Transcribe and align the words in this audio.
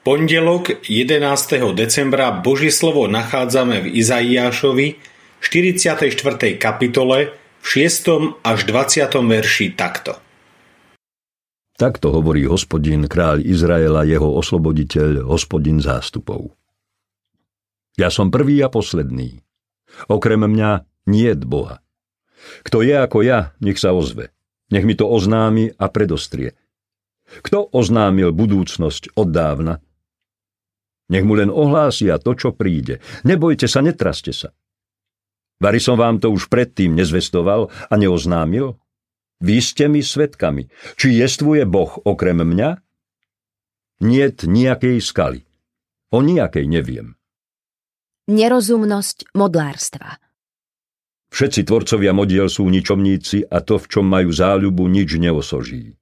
pondelok 0.00 0.80
11. 0.88 1.76
decembra 1.76 2.32
Božie 2.32 2.72
slovo 2.72 3.04
nachádzame 3.04 3.84
v 3.84 4.00
Izaiášovi 4.00 4.96
44. 5.44 6.56
kapitole 6.56 7.36
v 7.60 7.66
6. 7.68 8.40
až 8.40 8.58
20. 8.64 9.12
verši 9.12 9.76
takto. 9.76 10.16
Takto 11.76 12.12
hovorí 12.12 12.44
hospodin, 12.44 13.08
kráľ 13.08 13.40
Izraela, 13.44 14.04
jeho 14.04 14.36
osloboditeľ, 14.36 15.24
hospodin 15.24 15.80
zástupov. 15.80 16.52
Ja 17.96 18.12
som 18.12 18.28
prvý 18.28 18.60
a 18.64 18.68
posledný. 18.68 19.40
Okrem 20.08 20.44
mňa 20.44 20.84
nie 21.08 21.28
je 21.32 21.40
Boha. 21.44 21.80
Kto 22.64 22.80
je 22.84 22.96
ako 22.96 23.24
ja, 23.24 23.52
nech 23.60 23.80
sa 23.80 23.92
ozve. 23.92 24.32
Nech 24.72 24.84
mi 24.84 24.96
to 24.96 25.08
oznámi 25.08 25.76
a 25.76 25.88
predostrie. 25.92 26.56
Kto 27.44 27.68
oznámil 27.72 28.32
budúcnosť 28.32 29.16
od 29.16 29.28
dávna? 29.28 29.80
Nech 31.10 31.26
mu 31.26 31.34
len 31.34 31.50
ohlásia 31.50 32.22
to, 32.22 32.38
čo 32.38 32.54
príde. 32.54 33.02
Nebojte 33.26 33.66
sa, 33.66 33.82
netraste 33.82 34.30
sa. 34.30 34.54
Vary 35.60 35.82
som 35.82 35.98
vám 35.98 36.22
to 36.22 36.32
už 36.32 36.48
predtým 36.48 36.96
nezvestoval 36.96 37.68
a 37.68 37.94
neoznámil? 37.98 38.80
Vy 39.42 39.56
ste 39.60 39.90
mi 39.90 40.00
svetkami. 40.00 40.70
Či 40.96 41.20
jestvuje 41.20 41.68
Boh 41.68 42.00
okrem 42.06 42.40
mňa? 42.40 42.80
Niet 44.00 44.48
nejakej 44.48 44.96
skaly. 45.04 45.44
O 46.14 46.24
nejakej 46.24 46.64
neviem. 46.64 47.18
Nerozumnosť 48.30 49.34
modlárstva 49.36 50.16
Všetci 51.30 51.62
tvorcovia 51.62 52.10
modiel 52.10 52.50
sú 52.50 52.66
ničomníci 52.66 53.46
a 53.46 53.62
to, 53.62 53.78
v 53.78 53.86
čom 53.86 54.06
majú 54.06 54.34
záľubu, 54.34 54.90
nič 54.90 55.14
neosoží. 55.14 55.94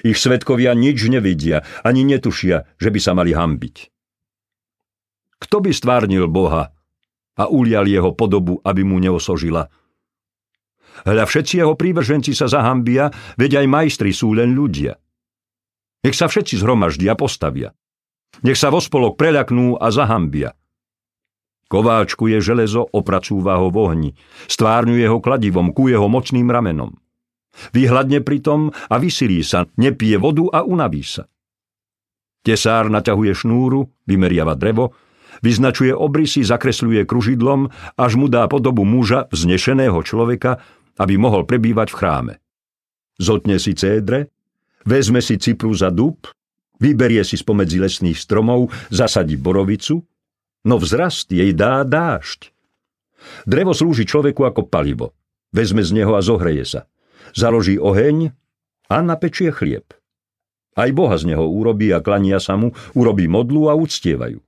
Ich 0.00 0.16
svetkovia 0.16 0.72
nič 0.72 1.04
nevidia, 1.04 1.68
ani 1.84 2.00
netušia, 2.08 2.64
že 2.80 2.88
by 2.88 3.00
sa 3.00 3.12
mali 3.12 3.36
hambiť. 3.36 3.92
Kto 5.42 5.58
by 5.58 5.74
stvárnil 5.74 6.30
Boha 6.30 6.70
a 7.34 7.44
ulial 7.50 7.90
jeho 7.90 8.14
podobu, 8.14 8.62
aby 8.62 8.86
mu 8.86 9.02
neosožila– 9.02 9.66
Hľa 11.02 11.24
všetci 11.26 11.64
jeho 11.64 11.74
prívrženci 11.74 12.36
sa 12.36 12.46
zahambia, 12.46 13.10
veď 13.34 13.64
aj 13.64 13.66
majstri 13.66 14.12
sú 14.14 14.36
len 14.36 14.54
ľudia. 14.54 14.94
Nech 16.02 16.14
sa 16.14 16.28
všetci 16.30 16.60
zhromaždia 16.60 17.16
postavia. 17.18 17.74
Nech 18.46 18.58
sa 18.58 18.70
vo 18.70 18.78
spolok 18.78 19.18
preľaknú 19.18 19.78
a 19.78 19.88
zahambia. 19.90 20.54
Kováčku 21.66 22.28
je 22.28 22.38
železo, 22.44 22.84
opracúva 22.84 23.56
ho 23.56 23.72
v 23.72 23.76
ohni. 23.80 24.10
Stvárňuje 24.44 25.08
ho 25.08 25.18
kladivom, 25.24 25.72
ku 25.72 25.88
jeho 25.88 26.04
mocným 26.04 26.52
ramenom. 26.52 26.92
Vyhľadne 27.72 28.20
pritom 28.20 28.72
a 28.72 28.96
vysilí 29.00 29.40
sa, 29.40 29.68
nepije 29.80 30.20
vodu 30.20 30.44
a 30.52 30.58
unaví 30.64 31.04
sa. 31.04 31.28
Tesár 32.42 32.90
naťahuje 32.90 33.32
šnúru, 33.32 33.88
vymeriava 34.04 34.58
drevo, 34.58 34.92
vyznačuje 35.40 35.96
obrysy, 35.96 36.44
zakresľuje 36.44 37.08
kružidlom, 37.08 37.72
až 37.96 38.12
mu 38.20 38.28
dá 38.28 38.44
podobu 38.50 38.84
muža, 38.84 39.30
vznešeného 39.32 39.96
človeka, 40.04 40.60
aby 41.00 41.16
mohol 41.16 41.48
prebývať 41.48 41.88
v 41.94 41.98
chráme. 41.98 42.34
Zotne 43.16 43.56
si 43.56 43.72
cédre, 43.72 44.28
vezme 44.84 45.24
si 45.24 45.40
cipru 45.40 45.72
za 45.72 45.88
dub, 45.88 46.28
vyberie 46.82 47.24
si 47.24 47.40
spomedzi 47.40 47.80
lesných 47.80 48.18
stromov, 48.18 48.68
zasadí 48.92 49.40
borovicu, 49.40 50.04
no 50.68 50.74
vzrast 50.76 51.32
jej 51.32 51.54
dá 51.56 51.86
dážď. 51.86 52.52
Drevo 53.46 53.72
slúži 53.72 54.02
človeku 54.02 54.42
ako 54.42 54.66
palivo. 54.66 55.14
Vezme 55.54 55.84
z 55.84 55.94
neho 55.94 56.18
a 56.18 56.20
zohreje 56.24 56.64
sa. 56.66 56.80
Založí 57.36 57.78
oheň 57.78 58.34
a 58.90 58.96
napečie 59.04 59.54
chlieb. 59.54 59.94
Aj 60.72 60.88
Boha 60.90 61.20
z 61.20 61.28
neho 61.28 61.44
urobí 61.44 61.92
a 61.92 62.00
klania 62.00 62.40
sa 62.40 62.56
mu, 62.56 62.72
urobí 62.96 63.28
modlu 63.28 63.68
a 63.68 63.76
uctievajú. 63.76 64.40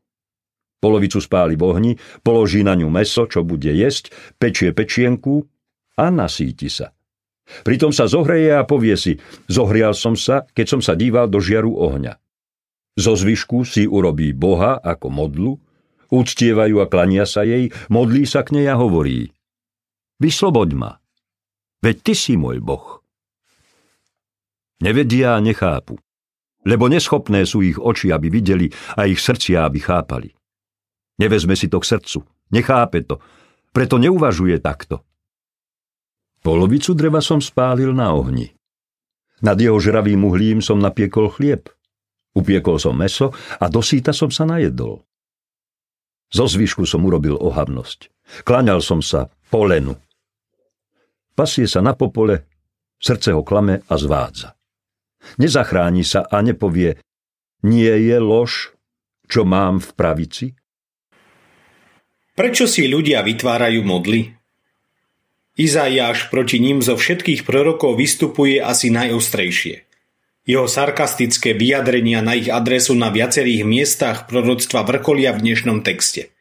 Polovicu 0.84 1.16
spáli 1.16 1.56
v 1.56 1.64
ohni, 1.64 1.92
položí 2.20 2.60
na 2.60 2.76
ňu 2.76 2.92
meso, 2.92 3.24
čo 3.24 3.40
bude 3.40 3.72
jesť, 3.72 4.12
pečie 4.36 4.76
pečienku 4.76 5.48
a 5.96 6.12
nasíti 6.12 6.68
sa. 6.68 6.92
Pritom 7.64 7.88
sa 7.88 8.04
zohreje 8.04 8.52
a 8.52 8.68
povie 8.68 8.92
si, 9.00 9.16
zohrial 9.48 9.96
som 9.96 10.12
sa, 10.12 10.44
keď 10.52 10.66
som 10.76 10.80
sa 10.84 10.92
díval 10.92 11.32
do 11.32 11.40
žiaru 11.40 11.72
ohňa. 11.72 12.20
Zo 13.00 13.16
zvyšku 13.16 13.64
si 13.64 13.88
urobí 13.88 14.36
Boha 14.36 14.76
ako 14.76 15.08
modlu, 15.08 15.52
uctievajú 16.12 16.84
a 16.84 16.86
klania 16.92 17.24
sa 17.24 17.48
jej, 17.48 17.72
modlí 17.88 18.28
sa 18.28 18.44
k 18.44 18.60
nej 18.60 18.68
a 18.68 18.76
hovorí 18.76 19.32
Vysloboď 20.20 20.70
ma, 20.76 21.00
veď 21.80 21.96
ty 22.04 22.12
si 22.12 22.36
môj 22.36 22.60
Boh. 22.60 23.00
Nevedia 24.84 25.32
a 25.32 25.40
nechápu, 25.40 25.96
lebo 26.68 26.92
neschopné 26.92 27.48
sú 27.48 27.64
ich 27.64 27.80
oči, 27.80 28.12
aby 28.12 28.28
videli 28.28 28.68
a 29.00 29.08
ich 29.08 29.20
srdcia, 29.20 29.64
aby 29.64 29.80
chápali. 29.80 30.28
Nevezme 31.18 31.54
si 31.54 31.70
to 31.70 31.78
k 31.78 31.86
srdcu, 31.94 32.26
nechápe 32.50 33.06
to, 33.06 33.22
preto 33.70 33.98
neuvažuje 33.98 34.58
takto. 34.58 35.02
Polovicu 36.44 36.92
dreva 36.92 37.24
som 37.24 37.40
spálil 37.40 37.94
na 37.94 38.12
ohni. 38.12 38.52
Nad 39.40 39.56
jeho 39.56 39.80
žravým 39.80 40.20
uhlím 40.28 40.60
som 40.60 40.76
napiekol 40.76 41.32
chlieb. 41.32 41.72
Upiekol 42.34 42.82
som 42.82 42.98
meso 42.98 43.30
a 43.62 43.70
dosýta 43.70 44.10
som 44.10 44.28
sa 44.28 44.44
najedol. 44.44 45.06
Zo 46.34 46.50
zvyšku 46.50 46.82
som 46.82 47.06
urobil 47.06 47.38
ohavnosť. 47.38 48.10
Klaňal 48.42 48.82
som 48.82 48.98
sa 48.98 49.30
polenu. 49.48 49.94
Pasie 51.38 51.70
sa 51.70 51.78
na 51.78 51.94
popole, 51.94 52.46
srdce 52.98 53.30
ho 53.34 53.46
klame 53.46 53.86
a 53.86 53.94
zvádza. 53.94 54.58
Nezachráni 55.38 56.02
sa 56.02 56.26
a 56.26 56.42
nepovie, 56.42 56.98
nie 57.64 57.90
je 57.90 58.18
lož, 58.20 58.74
čo 59.30 59.46
mám 59.46 59.80
v 59.80 59.90
pravici? 59.96 60.46
Prečo 62.34 62.66
si 62.66 62.90
ľudia 62.90 63.22
vytvárajú 63.22 63.86
modly? 63.86 64.34
Izaiáš 65.54 66.34
proti 66.34 66.58
ním 66.58 66.82
zo 66.82 66.98
všetkých 66.98 67.46
prorokov 67.46 67.94
vystupuje 67.94 68.58
asi 68.58 68.90
najostrejšie. 68.90 69.86
Jeho 70.42 70.66
sarkastické 70.66 71.54
vyjadrenia 71.54 72.26
na 72.26 72.34
ich 72.34 72.50
adresu 72.50 72.98
na 72.98 73.14
viacerých 73.14 73.62
miestach 73.62 74.26
proroctva 74.26 74.82
vrkolia 74.82 75.30
v 75.30 75.46
dnešnom 75.46 75.86
texte. 75.86 76.34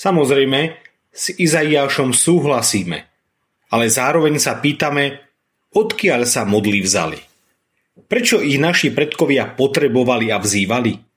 Samozrejme, 0.00 0.80
s 1.12 1.36
Izaiášom 1.36 2.16
súhlasíme, 2.16 3.04
ale 3.68 3.92
zároveň 3.92 4.40
sa 4.40 4.56
pýtame, 4.56 5.20
odkiaľ 5.76 6.24
sa 6.24 6.48
modly 6.48 6.80
vzali. 6.80 7.20
Prečo 8.08 8.40
ich 8.40 8.56
naši 8.56 8.88
predkovia 8.88 9.52
potrebovali 9.52 10.32
a 10.32 10.40
vzývali? 10.40 11.07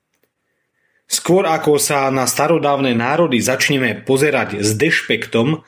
Skôr 1.11 1.43
ako 1.43 1.75
sa 1.75 2.07
na 2.07 2.23
starodávne 2.23 2.95
národy 2.95 3.43
začneme 3.43 3.99
pozerať 4.07 4.63
s 4.63 4.79
dešpektom, 4.79 5.59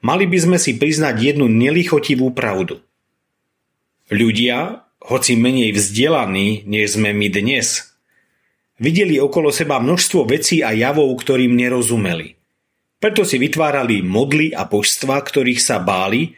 mali 0.00 0.24
by 0.24 0.38
sme 0.40 0.56
si 0.56 0.80
priznať 0.80 1.36
jednu 1.36 1.44
nelichotivú 1.44 2.32
pravdu. 2.32 2.80
Ľudia, 4.08 4.88
hoci 5.04 5.36
menej 5.36 5.76
vzdelaní, 5.76 6.64
než 6.64 6.96
sme 6.96 7.12
my 7.12 7.28
dnes, 7.28 7.92
videli 8.80 9.20
okolo 9.20 9.52
seba 9.52 9.76
množstvo 9.76 10.24
vecí 10.24 10.64
a 10.64 10.72
javov, 10.72 11.12
ktorým 11.20 11.52
nerozumeli. 11.52 12.40
Preto 12.96 13.28
si 13.28 13.36
vytvárali 13.36 14.00
modly 14.00 14.56
a 14.56 14.64
božstva, 14.64 15.20
ktorých 15.20 15.60
sa 15.60 15.76
báli 15.84 16.32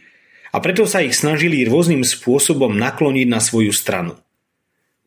a 0.51 0.59
preto 0.59 0.91
sa 0.91 1.07
ich 1.07 1.15
snažili 1.15 1.63
rôznym 1.63 2.03
spôsobom 2.03 2.75
nakloniť 2.75 3.31
na 3.31 3.39
svoju 3.39 3.71
stranu. 3.71 4.19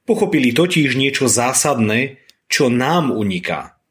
Pochopili 0.07 0.56
totiž 0.56 0.95
niečo 0.95 1.27
zásadné, 1.27 2.22
čo 2.53 2.69
nám 2.69 3.09
uniká. 3.09 3.81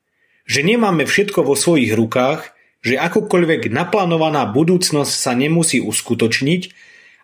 Že 0.47 0.76
nemáme 0.76 1.03
všetko 1.11 1.43
vo 1.43 1.59
svojich 1.59 1.91
rukách 1.99 2.55
že 2.82 2.99
akokoľvek 2.99 3.70
naplánovaná 3.70 4.43
budúcnosť 4.50 5.14
sa 5.14 5.32
nemusí 5.38 5.79
uskutočniť 5.79 6.62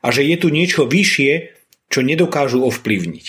a 0.07 0.15
že 0.15 0.23
je 0.23 0.37
tu 0.39 0.49
niečo 0.55 0.87
vyššie, 0.87 1.51
čo 1.91 2.01
nedokážu 2.07 2.63
ovplyvniť. 2.63 3.27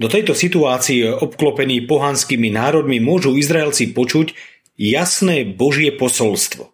Do 0.00 0.08
tejto 0.08 0.32
situácie 0.32 1.04
obklopení 1.12 1.84
pohanskými 1.84 2.48
národmi 2.48 3.04
môžu 3.04 3.36
Izraelci 3.36 3.92
počuť 3.92 4.32
jasné 4.80 5.44
Božie 5.44 5.92
posolstvo. 5.92 6.72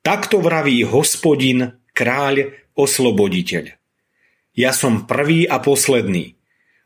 Takto 0.00 0.40
vraví 0.40 0.80
hospodin, 0.86 1.76
kráľ, 1.92 2.56
osloboditeľ. 2.72 3.76
Ja 4.56 4.72
som 4.72 5.04
prvý 5.04 5.44
a 5.44 5.60
posledný. 5.60 6.38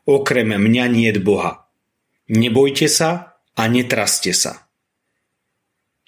Okrem 0.03 0.57
mňa 0.57 0.85
nie 0.91 1.11
Boha. 1.21 1.66
Nebojte 2.27 2.91
sa 2.91 3.39
a 3.55 3.63
netraste 3.71 4.35
sa. 4.35 4.67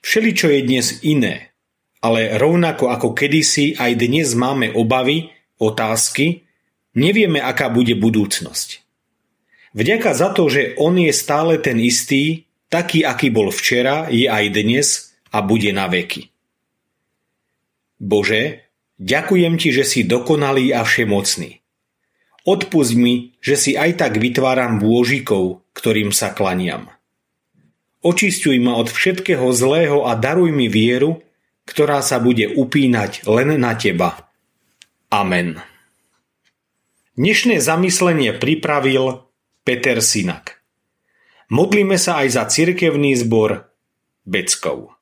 Všeličo 0.04 0.52
je 0.52 0.60
dnes 0.64 0.88
iné, 1.04 1.56
ale 2.04 2.36
rovnako 2.36 2.92
ako 2.92 3.16
kedysi 3.16 3.76
aj 3.76 4.00
dnes 4.00 4.36
máme 4.36 4.72
obavy, 4.76 5.32
otázky, 5.60 6.48
nevieme, 6.96 7.40
aká 7.44 7.68
bude 7.72 7.96
budúcnosť. 7.96 8.84
Vďaka 9.76 10.12
za 10.12 10.32
to, 10.36 10.52
že 10.52 10.76
on 10.76 11.00
je 11.00 11.14
stále 11.16 11.56
ten 11.62 11.78
istý, 11.80 12.48
taký, 12.72 13.08
aký 13.08 13.32
bol 13.32 13.52
včera, 13.54 14.12
je 14.12 14.26
aj 14.26 14.46
dnes 14.52 15.16
a 15.30 15.40
bude 15.40 15.70
na 15.72 15.86
veky. 15.88 16.32
Bože, 18.00 18.68
ďakujem 18.98 19.60
Ti, 19.60 19.70
že 19.76 19.84
si 19.84 20.08
dokonalý 20.08 20.72
a 20.72 20.88
všemocný. 20.88 21.60
Odpust 22.48 22.96
mi, 22.96 23.36
že 23.44 23.60
si 23.60 23.72
aj 23.76 24.00
tak 24.00 24.18
vytváram 24.18 24.80
vôžikov, 24.80 25.62
ktorým 25.80 26.12
sa 26.12 26.36
klaniam. 26.36 26.92
Očistuj 28.04 28.60
ma 28.60 28.76
od 28.76 28.92
všetkého 28.92 29.48
zlého 29.56 30.04
a 30.04 30.20
daruj 30.20 30.52
mi 30.52 30.68
vieru, 30.68 31.24
ktorá 31.64 32.04
sa 32.04 32.20
bude 32.20 32.52
upínať 32.52 33.24
len 33.24 33.56
na 33.56 33.80
teba. 33.80 34.28
Amen. 35.08 35.64
Dnešné 37.16 37.64
zamyslenie 37.64 38.36
pripravil 38.36 39.24
Peter 39.64 40.04
Sinak. 40.04 40.60
Modlíme 41.48 41.96
sa 41.96 42.24
aj 42.24 42.28
za 42.36 42.44
cirkevný 42.48 43.16
zbor 43.16 43.72
Beckov. 44.28 44.99